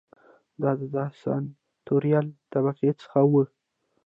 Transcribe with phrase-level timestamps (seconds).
[0.61, 3.33] دا د سناتوریال طبقې څخه و